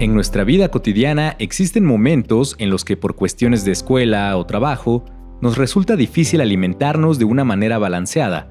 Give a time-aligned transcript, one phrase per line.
[0.00, 5.04] En nuestra vida cotidiana existen momentos en los que por cuestiones de escuela o trabajo
[5.42, 8.50] nos resulta difícil alimentarnos de una manera balanceada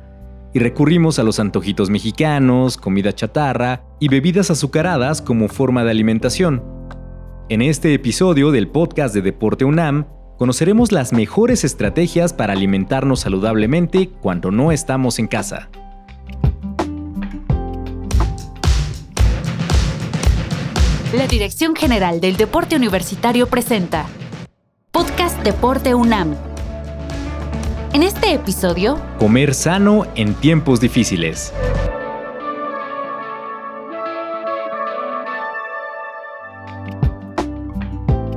[0.53, 6.63] y recurrimos a los antojitos mexicanos, comida chatarra y bebidas azucaradas como forma de alimentación.
[7.49, 10.05] En este episodio del podcast de Deporte UNAM,
[10.37, 15.71] conoceremos las mejores estrategias para alimentarnos saludablemente cuando no estamos en casa.
[21.13, 24.05] La Dirección General del Deporte Universitario presenta
[24.91, 26.35] Podcast Deporte UNAM.
[27.93, 31.51] En este episodio, Comer sano en tiempos difíciles.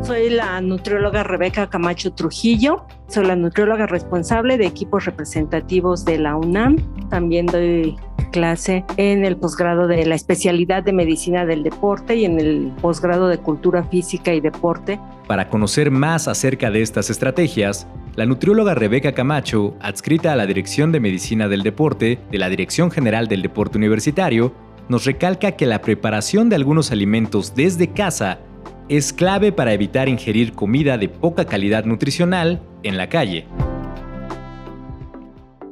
[0.02, 2.86] Soy la nutrióloga Rebeca Camacho Trujillo.
[3.06, 6.78] Soy la nutrióloga responsable de equipos representativos de la UNAM.
[7.10, 7.98] También doy
[8.32, 13.28] clase en el posgrado de la especialidad de medicina del deporte y en el posgrado
[13.28, 14.98] de cultura física y deporte.
[15.28, 20.90] Para conocer más acerca de estas estrategias, la nutrióloga Rebeca Camacho, adscrita a la Dirección
[20.90, 24.52] de Medicina del Deporte de la Dirección General del Deporte Universitario,
[24.88, 28.40] nos recalca que la preparación de algunos alimentos desde casa
[28.88, 33.46] es clave para evitar ingerir comida de poca calidad nutricional en la calle.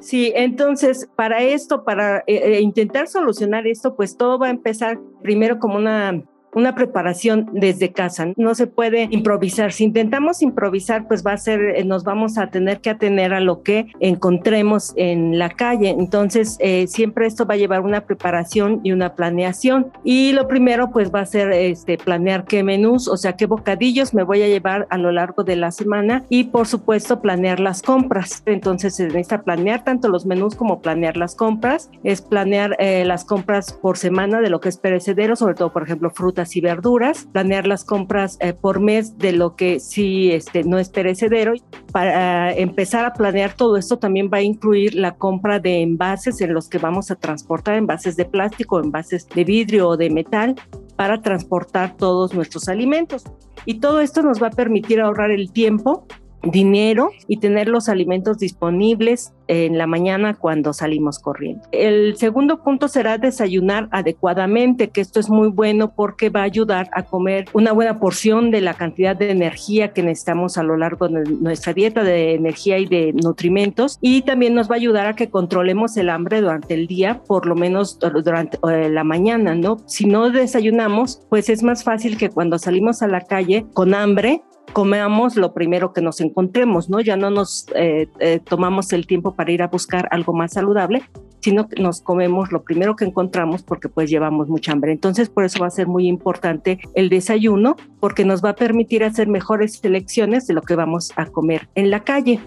[0.00, 4.98] Sí, entonces para esto, para eh, eh, intentar solucionar esto, pues todo va a empezar
[5.22, 8.32] primero como una una preparación desde casa.
[8.36, 9.72] No se puede improvisar.
[9.72, 13.40] Si intentamos improvisar, pues va a ser, eh, nos vamos a tener que atener a
[13.40, 15.90] lo que encontremos en la calle.
[15.90, 19.92] Entonces, eh, siempre esto va a llevar una preparación y una planeación.
[20.04, 24.14] Y lo primero, pues va a ser este, planear qué menús, o sea, qué bocadillos
[24.14, 27.82] me voy a llevar a lo largo de la semana y, por supuesto, planear las
[27.82, 28.42] compras.
[28.46, 31.90] Entonces, se necesita planear tanto los menús como planear las compras.
[32.02, 35.82] Es planear eh, las compras por semana de lo que es perecedero, sobre todo, por
[35.82, 40.64] ejemplo, fruta y verduras, planear las compras eh, por mes de lo que sí este,
[40.64, 41.54] no es perecedero.
[41.92, 46.54] Para empezar a planear todo esto también va a incluir la compra de envases en
[46.54, 50.54] los que vamos a transportar, envases de plástico, envases de vidrio o de metal
[50.96, 53.24] para transportar todos nuestros alimentos.
[53.66, 56.06] Y todo esto nos va a permitir ahorrar el tiempo
[56.42, 61.66] dinero y tener los alimentos disponibles en la mañana cuando salimos corriendo.
[61.72, 66.88] El segundo punto será desayunar adecuadamente, que esto es muy bueno porque va a ayudar
[66.92, 71.08] a comer una buena porción de la cantidad de energía que necesitamos a lo largo
[71.08, 75.16] de nuestra dieta de energía y de nutrimentos y también nos va a ayudar a
[75.16, 79.78] que controlemos el hambre durante el día, por lo menos durante eh, la mañana, ¿no?
[79.86, 84.42] Si no desayunamos, pues es más fácil que cuando salimos a la calle con hambre
[84.72, 87.00] comamos lo primero que nos encontremos, ¿no?
[87.00, 91.02] Ya no nos eh, eh, tomamos el tiempo para ir a buscar algo más saludable,
[91.40, 94.92] sino que nos comemos lo primero que encontramos porque pues llevamos mucha hambre.
[94.92, 99.04] Entonces por eso va a ser muy importante el desayuno porque nos va a permitir
[99.04, 102.40] hacer mejores selecciones de lo que vamos a comer en la calle.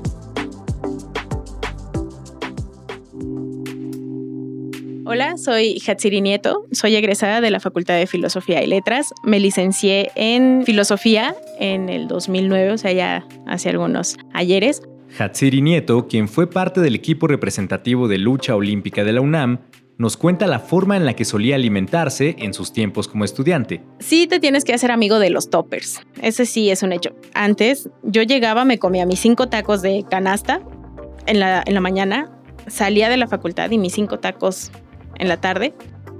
[5.05, 9.13] Hola, soy Hatsiri Nieto, soy egresada de la Facultad de Filosofía y Letras.
[9.23, 14.81] Me licencié en Filosofía en el 2009, o sea, ya hace algunos ayeres.
[15.19, 19.59] Hatsiri Nieto, quien fue parte del equipo representativo de lucha olímpica de la UNAM,
[19.97, 23.83] nos cuenta la forma en la que solía alimentarse en sus tiempos como estudiante.
[23.99, 25.99] Sí, te tienes que hacer amigo de los toppers.
[26.21, 27.13] Ese sí es un hecho.
[27.33, 30.61] Antes, yo llegaba, me comía mis cinco tacos de canasta
[31.27, 32.31] en la, en la mañana,
[32.67, 34.71] salía de la facultad y mis cinco tacos
[35.15, 35.73] en la tarde.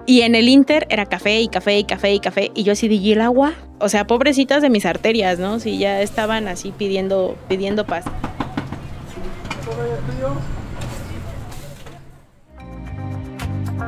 [0.05, 2.51] Y en el Inter era café y café y café y café.
[2.53, 3.53] Y yo así dije, el agua?
[3.79, 5.59] O sea, pobrecitas de mis arterias, ¿no?
[5.59, 8.05] Si ya estaban así pidiendo, pidiendo paz.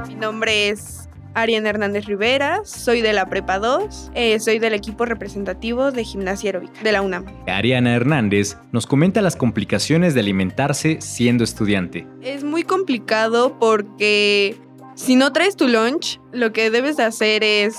[0.08, 5.06] Mi nombre es Ariana Hernández Rivera, soy de la Prepa 2, eh, soy del equipo
[5.06, 7.26] representativo de gimnasia aeróbica de la UNAM.
[7.48, 12.08] Ariana Hernández nos comenta las complicaciones de alimentarse siendo estudiante.
[12.22, 14.56] Es muy complicado porque
[14.96, 17.76] si no traes tu lunch, lo que debes de hacer es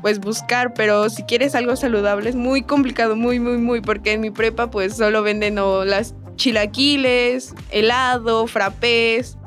[0.00, 4.20] pues buscar, pero si quieres algo saludable es muy complicado, muy, muy, muy, porque en
[4.20, 9.38] mi prepa pues solo venden las chilaquiles, helado, frappés,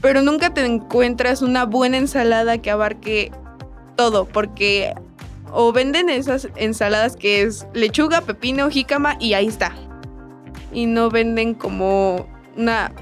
[0.00, 3.32] pero nunca te encuentras una buena ensalada que abarque
[3.96, 4.94] todo, porque
[5.52, 9.74] o venden esas ensaladas que es lechuga, pepino, jícama y ahí está.
[10.72, 12.26] Y no venden como
[12.56, 12.92] una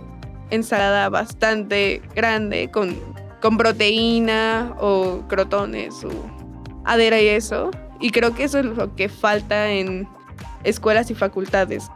[0.51, 3.14] ensalada bastante grande con
[3.45, 6.09] con proteína o crotones o
[6.87, 7.71] adera y eso.
[8.01, 10.09] Y creo que eso es lo que falta en
[10.63, 11.91] escuelas y facultades.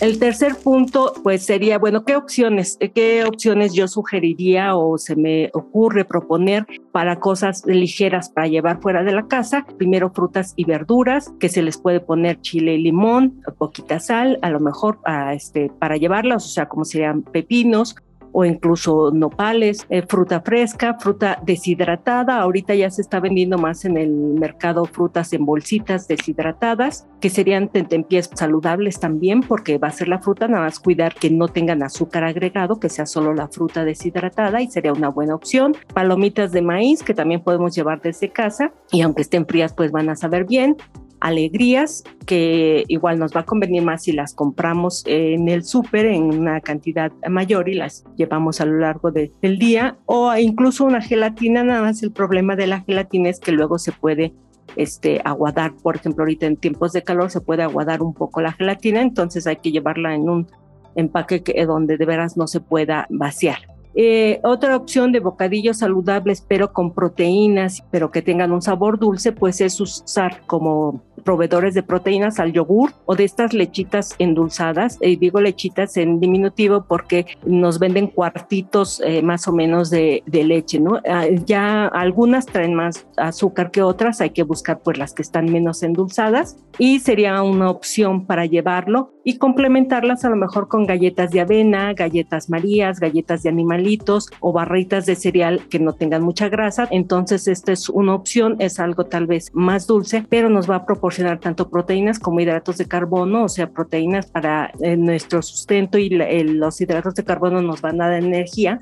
[0.00, 5.50] El tercer punto, pues sería, bueno, ¿qué opciones, qué opciones yo sugeriría o se me
[5.54, 9.66] ocurre proponer para cosas ligeras para llevar fuera de la casa?
[9.76, 14.50] Primero frutas y verduras, que se les puede poner chile y limón, poquita sal, a
[14.50, 17.96] lo mejor para, este, para llevarlas, o sea, como serían pepinos,
[18.38, 22.38] o incluso nopales, eh, fruta fresca, fruta deshidratada.
[22.38, 27.66] Ahorita ya se está vendiendo más en el mercado frutas en bolsitas deshidratadas, que serían
[27.66, 31.82] tentempiés saludables también, porque va a ser la fruta, nada más cuidar que no tengan
[31.82, 35.74] azúcar agregado, que sea solo la fruta deshidratada y sería una buena opción.
[35.92, 40.10] Palomitas de maíz, que también podemos llevar desde casa y aunque estén frías, pues van
[40.10, 40.76] a saber bien
[41.20, 46.24] alegrías que igual nos va a convenir más si las compramos en el súper en
[46.24, 51.64] una cantidad mayor y las llevamos a lo largo del día o incluso una gelatina,
[51.64, 54.32] nada más el problema de la gelatina es que luego se puede
[54.76, 58.52] este, aguadar, por ejemplo, ahorita en tiempos de calor se puede aguadar un poco la
[58.52, 60.46] gelatina, entonces hay que llevarla en un
[60.94, 63.58] empaque que, donde de veras no se pueda vaciar.
[64.00, 69.32] Eh, otra opción de bocadillos saludables, pero con proteínas, pero que tengan un sabor dulce,
[69.32, 74.98] pues es usar como proveedores de proteínas al yogur o de estas lechitas endulzadas.
[75.02, 80.78] y digo lechitas en diminutivo porque nos venden cuartitos eh, más o menos de, leche,
[80.78, 81.00] ¿no?
[81.08, 85.50] Ah, ya algunas traen más azúcar que otras, hay que buscar pues las que están
[85.50, 91.30] menos endulzadas y sería una opción para llevarlo y complementarlas a lo mejor con galletas
[91.30, 96.48] de avena, galletas marías, galletas de animalitos o barritas de cereal que no tengan mucha
[96.48, 96.88] grasa.
[96.90, 100.86] Entonces esta es una opción, es algo tal vez más dulce, pero nos va a
[100.86, 106.08] proporcionar tanto proteínas como hidratos de carbono, o sea, proteínas para eh, nuestro sustento y
[106.08, 108.80] los hidratos de carbono nos van a dar energía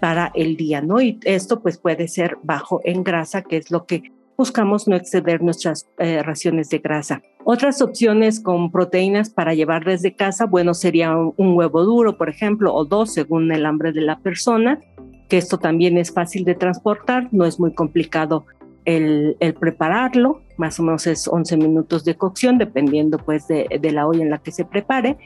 [0.00, 1.00] para el día, ¿no?
[1.00, 4.02] Y esto pues puede ser bajo en grasa, que es lo que
[4.36, 7.22] buscamos no exceder nuestras eh, raciones de grasa.
[7.44, 12.74] Otras opciones con proteínas para llevar desde casa, bueno, sería un, huevo duro, por ejemplo,
[12.74, 14.80] o dos según el hambre de la persona,
[15.28, 18.46] que esto también es fácil de transportar, no es muy complicado
[18.84, 24.06] el, prepararlo, más o menos es 11 minutos de cocción, dependiendo pues de, de la
[24.06, 25.16] olla en la que se prepare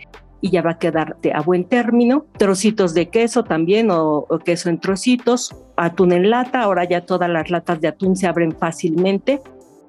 [0.41, 2.27] y ya va a quedarte a buen término.
[2.37, 7.51] Trocitos de queso también o, queso en trocitos, atún en lata, ahora ya todas las
[7.51, 9.43] latas de atún se abren fácilmente.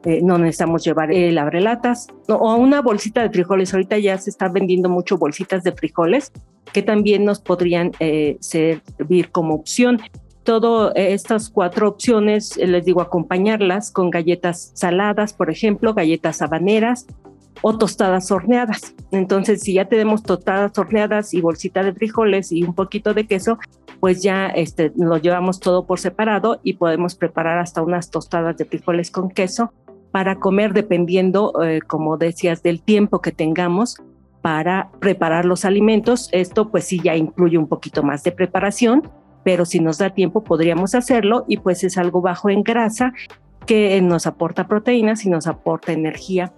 [0.05, 3.73] Eh, no necesitamos llevar el abrelatas o una bolsita de frijoles.
[3.73, 6.31] Ahorita ya se están vendiendo mucho bolsitas de frijoles
[6.71, 9.99] que también nos podrían eh, servir como opción.
[10.43, 17.05] Todas estas cuatro opciones, eh, les digo, acompañarlas con galletas saladas, por ejemplo, galletas habaneras,
[17.61, 18.95] o tostadas horneadas.
[19.11, 23.57] Entonces, si ya tenemos tostadas horneadas y bolsita de frijoles y un poquito de queso,
[23.99, 28.65] pues ya este, lo llevamos todo por separado y podemos preparar hasta unas tostadas de
[28.65, 29.73] frijoles con queso
[30.11, 33.97] para comer dependiendo, eh, como decías, del tiempo que tengamos
[34.41, 36.29] para preparar los alimentos.
[36.31, 39.09] Esto pues sí ya incluye un poquito más de preparación,
[39.43, 43.13] pero si nos da tiempo podríamos hacerlo y pues es algo bajo en grasa
[43.65, 46.53] que nos aporta proteínas y nos aporta energía.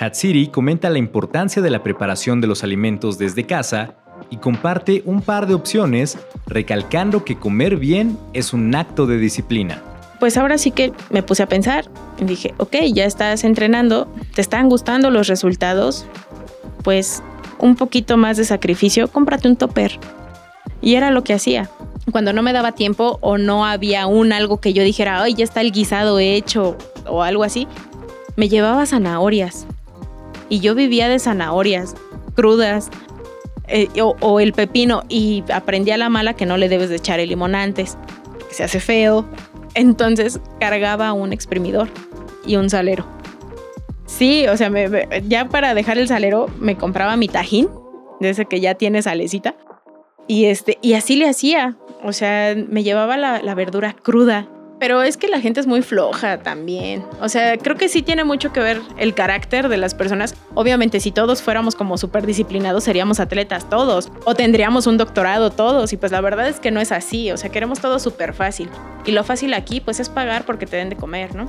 [0.00, 3.96] Hatsiri comenta la importancia de la preparación de los alimentos desde casa
[4.30, 9.82] y comparte un par de opciones, recalcando que comer bien es un acto de disciplina.
[10.20, 11.86] Pues ahora sí que me puse a pensar
[12.20, 16.06] y dije, ok, ya estás entrenando, te están gustando los resultados,
[16.84, 17.22] pues
[17.58, 19.98] un poquito más de sacrificio, cómprate un topper.
[20.80, 21.70] Y era lo que hacía.
[22.12, 25.44] Cuando no me daba tiempo o no había un algo que yo dijera, ay, ya
[25.44, 27.66] está el guisado hecho o algo así,
[28.36, 29.66] me llevaba zanahorias
[30.48, 31.94] y yo vivía de zanahorias
[32.34, 32.90] crudas
[33.66, 37.20] eh, o, el pepino y aprendí a la mala que no le debes de echar
[37.20, 37.98] el limón antes,
[38.48, 39.26] que se hace feo.
[39.74, 41.88] Entonces cargaba un exprimidor
[42.46, 43.04] y un salero.
[44.06, 44.70] Sí, o sea,
[45.26, 47.68] ya para dejar el salero me compraba mi tajín,
[48.20, 49.54] de ese que ya tiene salecita,
[50.26, 51.76] y, este, y así le hacía.
[52.02, 56.38] O sea, me llevaba la verdura cruda pero es que la gente es muy floja
[56.38, 57.04] también.
[57.20, 60.34] O sea, creo que sí tiene mucho que ver el carácter de las personas.
[60.54, 64.10] Obviamente, si todos fuéramos como súper disciplinados, seríamos atletas todos.
[64.24, 65.92] O tendríamos un doctorado todos.
[65.92, 67.32] Y pues la verdad es que no es así.
[67.32, 68.68] O sea, queremos todo súper fácil.
[69.04, 71.48] Y lo fácil aquí, pues es pagar porque te den de comer, ¿no?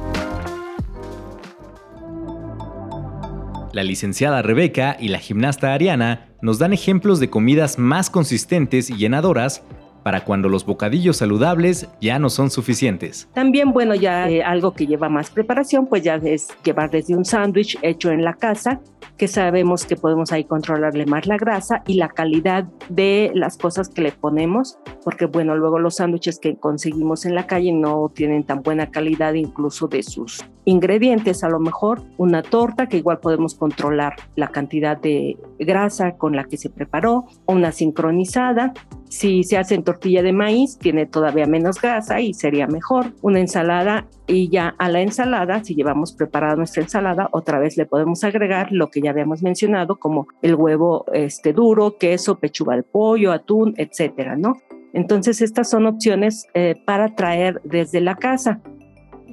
[3.72, 8.96] La licenciada Rebeca y la gimnasta Ariana nos dan ejemplos de comidas más consistentes y
[8.96, 9.62] llenadoras
[10.04, 13.28] para cuando los bocadillos saludables ya no son suficientes.
[13.34, 17.26] También, bueno, ya eh, algo que lleva más preparación, pues ya es llevar desde un
[17.26, 18.80] sándwich hecho en la casa,
[19.18, 23.90] que sabemos que podemos ahí controlarle más la grasa y la calidad de las cosas
[23.90, 28.44] que le ponemos, porque bueno, luego los sándwiches que conseguimos en la calle no tienen
[28.44, 33.56] tan buena calidad incluso de sus ingredientes, a lo mejor una torta que igual podemos
[33.56, 38.74] controlar la cantidad de grasa con la que se preparó, una sincronizada,
[39.10, 43.14] si se hace en tortilla de maíz, tiene todavía menos grasa y sería mejor.
[43.22, 47.88] Una ensalada y ya a la ensalada, si llevamos preparada nuestra ensalada, otra vez le
[47.88, 52.84] podemos agregar lo que ya habíamos mencionado, como el huevo este, duro, queso, pechuga de
[52.84, 54.58] pollo, atún, etcétera, ¿no?
[54.94, 58.62] Entonces, estas son opciones eh, para traer desde la casa.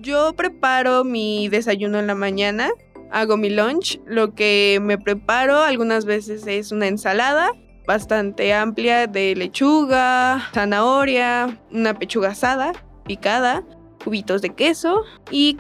[0.07, 2.71] Yo preparo mi desayuno en la mañana,
[3.11, 4.01] hago mi lunch.
[4.07, 7.51] Lo que me preparo algunas veces es una ensalada
[7.89, 12.71] bastante amplia de lechuga, zanahoria, una pechuga asada,
[13.05, 13.65] picada,
[14.05, 15.57] cubitos de queso y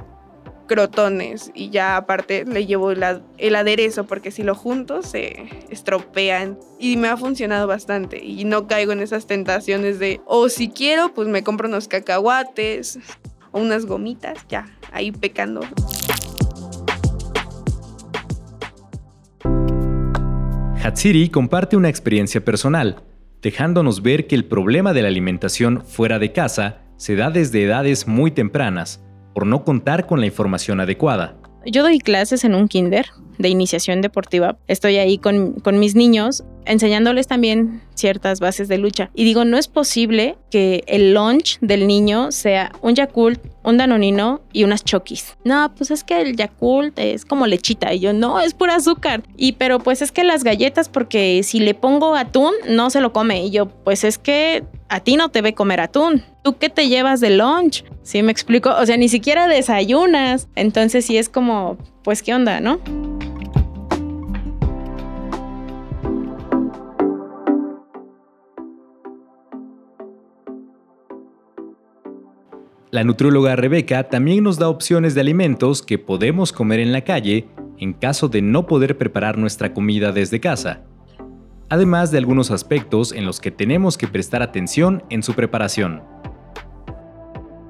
[0.68, 1.50] crotones.
[1.52, 6.56] Y ya aparte le llevo el aderezo porque si lo junto se estropean.
[6.78, 8.24] Y me ha funcionado bastante.
[8.24, 13.00] Y no caigo en esas tentaciones de, o si quiero, pues me compro unos cacahuates
[13.52, 15.60] o unas gomitas, ya, ahí pecando.
[20.82, 23.02] Hatsiri comparte una experiencia personal,
[23.42, 28.06] dejándonos ver que el problema de la alimentación fuera de casa se da desde edades
[28.06, 29.02] muy tempranas,
[29.34, 31.36] por no contar con la información adecuada.
[31.66, 33.06] Yo doy clases en un kinder
[33.38, 34.58] de iniciación deportiva.
[34.68, 39.10] Estoy ahí con, con mis niños enseñándoles también ciertas bases de lucha.
[39.14, 44.42] Y digo, no es posible que el lunch del niño sea un Yakult, un Danonino
[44.52, 45.36] y unas Chokis.
[45.44, 47.92] No, pues es que el Yakult es como lechita.
[47.94, 49.22] Y yo, no, es pura azúcar.
[49.36, 53.12] Y pero pues es que las galletas, porque si le pongo atún, no se lo
[53.12, 53.44] come.
[53.44, 56.22] Y yo, pues es que a ti no te ve comer atún.
[56.42, 57.84] ¿Tú qué te llevas de lunch?
[58.02, 58.70] ¿Sí me explico?
[58.70, 60.48] O sea, ni siquiera desayunas.
[60.54, 62.80] Entonces sí es como, pues, ¿qué onda, no?
[72.92, 77.48] La nutrióloga Rebeca también nos da opciones de alimentos que podemos comer en la calle
[77.78, 80.84] en caso de no poder preparar nuestra comida desde casa,
[81.68, 86.02] además de algunos aspectos en los que tenemos que prestar atención en su preparación.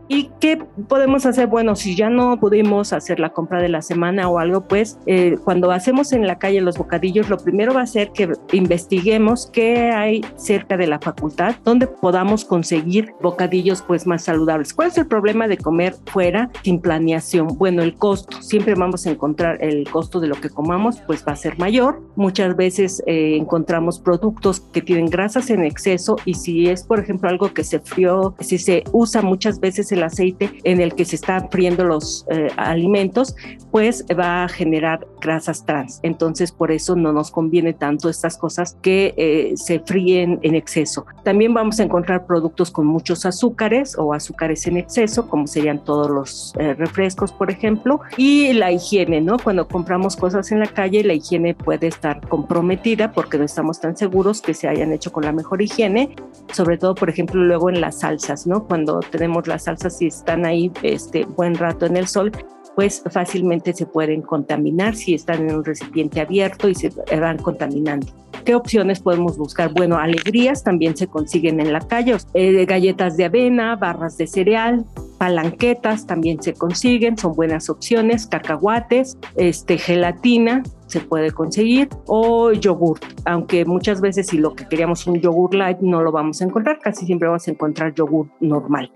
[0.08, 0.58] ¿Y qué
[0.88, 1.48] podemos hacer?
[1.48, 5.36] Bueno, si ya no pudimos hacer la compra de la semana o algo, pues eh,
[5.44, 9.90] cuando hacemos en la calle los bocadillos, lo primero va a ser que investiguemos qué
[9.90, 14.74] hay cerca de la facultad donde podamos conseguir bocadillos pues más saludables.
[14.74, 17.48] ¿Cuál es el problema de comer fuera sin planeación?
[17.58, 18.40] Bueno, el costo.
[18.42, 22.00] Siempre vamos a encontrar el costo de lo que comamos, pues va a ser mayor.
[22.14, 27.28] Muchas veces eh, encontramos productos que tienen grasas en exceso y si es, por ejemplo,
[27.28, 31.16] algo que se frió, si se usa muchas veces el aceite en el que se
[31.16, 33.34] están friendo los eh, alimentos,
[33.70, 36.00] pues va a generar grasas trans.
[36.02, 41.06] Entonces, por eso no nos conviene tanto estas cosas que eh, se fríen en exceso.
[41.24, 46.10] También vamos a encontrar productos con muchos azúcares o azúcares en exceso, como serían todos
[46.10, 49.38] los eh, refrescos, por ejemplo, y la higiene, ¿no?
[49.38, 53.96] Cuando compramos cosas en la calle, la higiene puede estar comprometida porque no estamos tan
[53.96, 56.14] seguros que se hayan hecho con la mejor higiene,
[56.52, 58.66] sobre todo, por ejemplo, luego en las salsas, ¿no?
[58.66, 62.32] Cuando tenemos las salsas si están ahí este buen rato en el sol,
[62.76, 68.06] pues fácilmente se pueden contaminar si están en un recipiente abierto y se van contaminando.
[68.44, 69.72] ¿Qué opciones podemos buscar?
[69.72, 74.84] Bueno, alegrías también se consiguen en la calle, eh, galletas de avena, barras de cereal,
[75.18, 83.00] palanquetas también se consiguen, son buenas opciones, cacahuates, este, gelatina se puede conseguir o yogur,
[83.24, 86.78] aunque muchas veces si lo que queríamos un yogur light no lo vamos a encontrar,
[86.78, 88.92] casi siempre vamos a encontrar yogur normal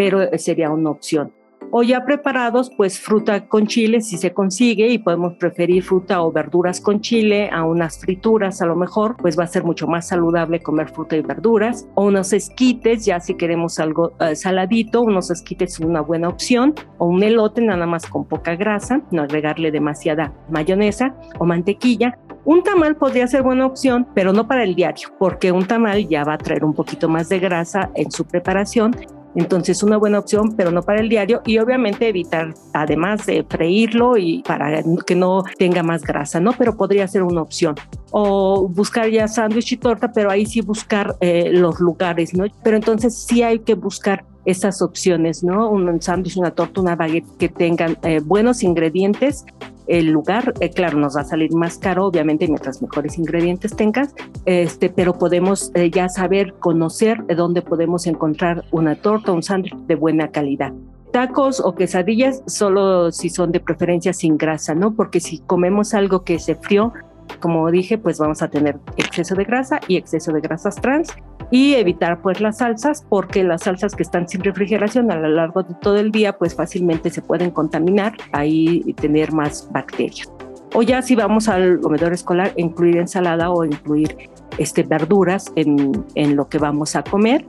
[0.00, 1.30] pero sería una opción.
[1.72, 6.32] O ya preparados, pues fruta con chile si se consigue y podemos preferir fruta o
[6.32, 10.08] verduras con chile a unas frituras a lo mejor, pues va a ser mucho más
[10.08, 11.86] saludable comer fruta y verduras.
[11.96, 16.74] O unos esquites, ya si queremos algo eh, saladito, unos esquites es una buena opción.
[16.96, 22.18] O un elote nada más con poca grasa, no agregarle demasiada mayonesa o mantequilla.
[22.46, 26.24] Un tamal podría ser buena opción, pero no para el diario, porque un tamal ya
[26.24, 28.96] va a traer un poquito más de grasa en su preparación
[29.34, 34.16] entonces, una buena opción, pero no para el diario y obviamente evitar, además de freírlo
[34.16, 36.52] y para que no tenga más grasa, ¿no?
[36.52, 37.76] Pero podría ser una opción.
[38.10, 42.44] O buscar ya sándwich y torta, pero ahí sí buscar eh, los lugares, ¿no?
[42.64, 45.70] Pero entonces sí hay que buscar esas opciones, ¿no?
[45.70, 49.44] Un sándwich, una torta, una baguette que tengan eh, buenos ingredientes
[49.90, 54.14] el lugar, eh, claro, nos va a salir más caro, obviamente, mientras mejores ingredientes tengas,
[54.44, 59.94] este, pero podemos eh, ya saber, conocer dónde podemos encontrar una torta, un sándwich de
[59.94, 60.72] buena calidad
[61.12, 64.94] tacos o quesadillas solo si son de preferencia sin grasa, ¿no?
[64.94, 66.92] Porque si comemos algo que se frío,
[67.40, 71.12] como dije, pues vamos a tener exceso de grasa y exceso de grasas trans
[71.50, 75.62] y evitar pues las salsas porque las salsas que están sin refrigeración a lo largo
[75.62, 80.30] de todo el día pues fácilmente se pueden contaminar ahí y tener más bacterias.
[80.74, 84.16] O ya si vamos al comedor escolar, incluir ensalada o incluir
[84.58, 87.44] este, verduras en, en lo que vamos a comer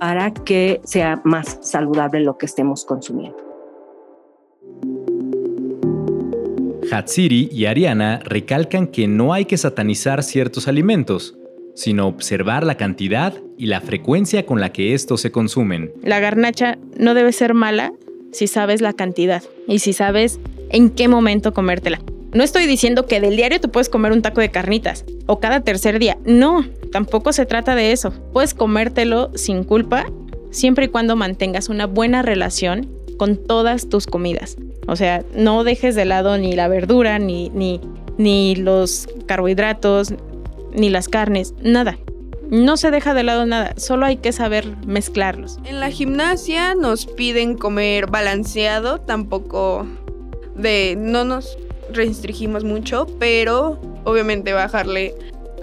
[0.00, 3.48] para que sea más saludable lo que estemos consumiendo.
[6.90, 11.37] Hatsiri y Ariana recalcan que no hay que satanizar ciertos alimentos,
[11.78, 15.92] sino observar la cantidad y la frecuencia con la que estos se consumen.
[16.02, 17.92] La garnacha no debe ser mala
[18.32, 22.00] si sabes la cantidad y si sabes en qué momento comértela.
[22.32, 25.60] No estoy diciendo que del diario te puedes comer un taco de carnitas o cada
[25.60, 26.18] tercer día.
[26.24, 28.12] No, tampoco se trata de eso.
[28.32, 30.06] Puedes comértelo sin culpa
[30.50, 34.56] siempre y cuando mantengas una buena relación con todas tus comidas.
[34.88, 37.80] O sea, no dejes de lado ni la verdura, ni, ni,
[38.16, 40.14] ni los carbohidratos,
[40.78, 41.98] ni las carnes, nada.
[42.50, 45.58] No se deja de lado nada, solo hay que saber mezclarlos.
[45.64, 49.86] En la gimnasia nos piden comer balanceado, tampoco
[50.54, 51.58] de no nos
[51.92, 55.14] restringimos mucho, pero obviamente bajarle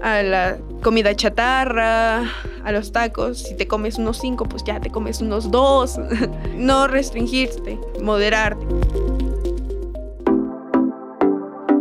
[0.02, 2.30] a la comida chatarra,
[2.64, 3.40] a los tacos.
[3.40, 5.98] Si te comes unos cinco, pues ya te comes unos dos.
[6.56, 8.66] no restringirte, moderarte.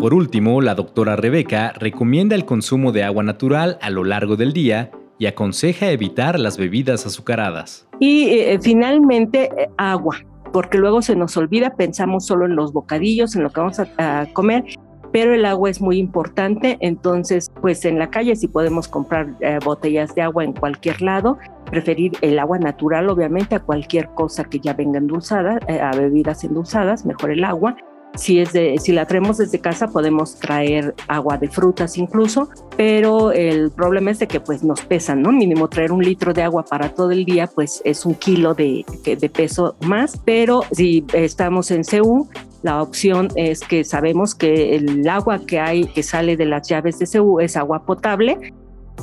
[0.05, 4.53] Por último, la doctora Rebeca recomienda el consumo de agua natural a lo largo del
[4.53, 7.89] día y aconseja evitar las bebidas azucaradas.
[8.01, 10.19] Y eh, finalmente, eh, agua,
[10.53, 14.27] porque luego se nos olvida, pensamos solo en los bocadillos, en lo que vamos a,
[14.35, 14.65] comer,
[15.11, 19.59] pero el agua es muy importante, entonces pues en la calle si podemos comprar eh,
[19.65, 21.39] botellas de agua en cualquier lado,
[21.71, 27.07] preferir el agua natural obviamente a cualquier cosa que ya venga endulzada, a bebidas endulzadas,
[27.07, 27.75] mejor el agua
[28.17, 34.11] si, es la traemos desde casa podemos traer agua de frutas incluso, pero el problema
[34.11, 35.33] es de que pues nos pesan, ¿no?
[35.33, 38.85] Mínimo traer un litro de agua para todo el día pues es un kilo de,
[39.05, 42.29] de peso más, pero si estamos en CEU,
[42.63, 46.99] la opción es que sabemos que el agua que hay que sale de las llaves
[46.99, 48.55] de CEU es agua potable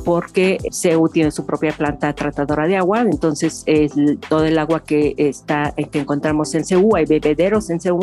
[0.04, 3.92] porque CEU tiene su propia planta tratadora de agua, entonces es
[4.28, 8.00] todo el agua que está que encontramos en CEU, hay bebederos en CEU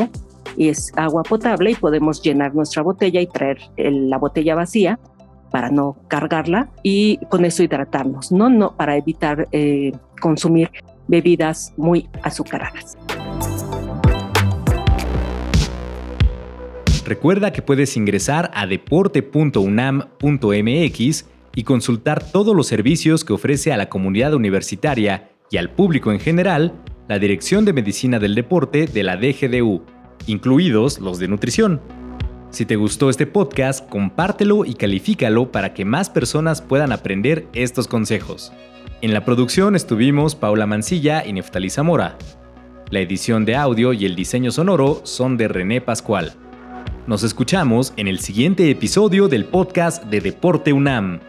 [0.60, 5.00] y es agua potable y podemos llenar nuestra botella y traer la botella vacía
[5.52, 10.70] para no cargarla y con eso hidratarnos, no, no para evitar eh, consumir
[11.08, 12.98] bebidas muy azucaradas.
[17.06, 23.88] Recuerda que puedes ingresar a deporte.unam.mx y consultar todos los servicios que ofrece a la
[23.88, 26.74] comunidad universitaria y al público en general
[27.08, 31.82] la Dirección de Medicina del Deporte de la DGDU incluidos los de nutrición.
[32.52, 37.88] Si te gustó este podcast, compártelo y califícalo para que más personas puedan aprender estos
[37.88, 38.52] consejos.
[39.02, 42.18] En la producción estuvimos Paula Mancilla y Neftali Zamora.
[42.90, 46.34] La edición de audio y el diseño sonoro son de René Pascual.
[47.06, 51.20] Nos escuchamos en el siguiente episodio del podcast de Deporte UNAM.